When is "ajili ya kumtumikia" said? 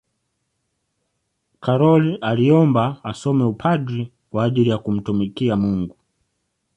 4.43-5.55